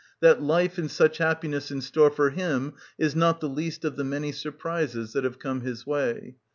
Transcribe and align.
That 0.19 0.41
life 0.41 0.77
had 0.77 0.89
such 0.89 1.19
happiness 1.19 1.69
in 1.69 1.79
store 1.79 2.09
for 2.09 2.31
him 2.31 2.73
is 2.97 3.15
not 3.15 3.39
the 3.39 3.47
least 3.47 3.85
of 3.85 3.97
the 3.97 4.03
many 4.03 4.31
surprises 4.31 5.13
that 5.13 5.23
have 5.25 5.37
come 5.37 5.61
his 5.61 5.85
way. 5.85 6.37